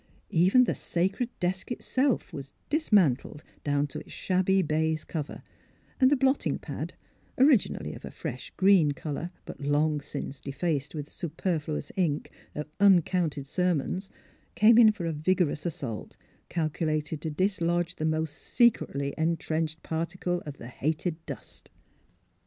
Even 0.31 0.63
the 0.63 0.73
sacred 0.73 1.29
desk 1.39 1.71
itself 1.71 2.33
was 2.33 2.55
dismantled 2.71 3.43
down 3.63 3.85
to 3.85 3.99
its 3.99 4.11
shabby 4.11 4.63
baize 4.63 5.03
cover, 5.03 5.43
and 5.99 6.09
the 6.09 6.15
blotting 6.15 6.57
pad, 6.57 6.95
originally 7.37 7.93
of 7.93 8.03
a 8.03 8.09
fresh 8.09 8.51
green 8.57 8.93
colour, 8.93 9.29
but 9.45 9.61
long 9.61 10.01
since 10.01 10.41
defaced 10.41 10.95
with 10.95 11.05
the 11.05 11.11
superfluous 11.11 11.91
ink 11.95 12.31
of 12.55 12.67
un 12.79 13.03
counted 13.03 13.45
sermons 13.45 14.09
came 14.55 14.79
in 14.79 14.91
for 14.91 15.05
a 15.05 15.13
vigorous 15.13 15.67
assault 15.67 16.17
calculated 16.49 17.21
to 17.21 17.29
dislodge 17.29 17.97
the 17.97 18.03
most 18.03 18.35
secretly 18.35 19.13
intrenched 19.19 19.83
particle 19.83 20.41
of 20.47 20.57
the 20.57 20.65
hated 20.67 21.23
dust. 21.27 21.69